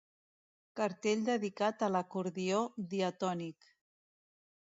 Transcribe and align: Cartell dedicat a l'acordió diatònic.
Cartell 0.79 1.19
dedicat 1.27 1.85
a 1.87 1.91
l'acordió 1.97 2.63
diatònic. 2.95 3.71